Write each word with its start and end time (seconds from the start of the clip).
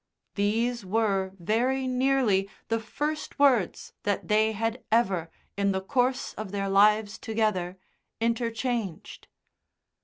These 0.33 0.83
were, 0.83 1.33
very 1.37 1.85
nearly, 1.85 2.49
the 2.69 2.79
first 2.79 3.37
words 3.37 3.93
that 4.01 4.29
they 4.29 4.53
had 4.53 4.83
ever, 4.91 5.29
in 5.55 5.73
the 5.73 5.81
course 5.83 6.33
of 6.33 6.51
their 6.51 6.69
lives 6.69 7.19
together, 7.19 7.77
interchanged. 8.19 9.27